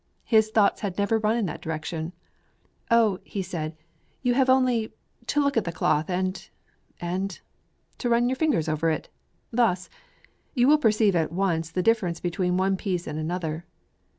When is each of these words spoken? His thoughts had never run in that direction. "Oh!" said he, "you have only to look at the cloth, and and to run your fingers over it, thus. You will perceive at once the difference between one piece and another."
His 0.25 0.49
thoughts 0.49 0.81
had 0.81 0.97
never 0.97 1.19
run 1.19 1.37
in 1.37 1.45
that 1.45 1.61
direction. 1.61 2.11
"Oh!" 2.89 3.19
said 3.43 3.77
he, 4.23 4.29
"you 4.29 4.33
have 4.33 4.49
only 4.49 4.93
to 5.27 5.39
look 5.39 5.55
at 5.57 5.63
the 5.63 5.71
cloth, 5.71 6.09
and 6.09 6.49
and 6.99 7.39
to 7.99 8.09
run 8.09 8.27
your 8.27 8.35
fingers 8.35 8.67
over 8.67 8.89
it, 8.89 9.09
thus. 9.51 9.91
You 10.55 10.67
will 10.67 10.79
perceive 10.79 11.15
at 11.15 11.31
once 11.31 11.69
the 11.69 11.83
difference 11.83 12.19
between 12.19 12.57
one 12.57 12.77
piece 12.77 13.05
and 13.05 13.19
another." 13.19 13.63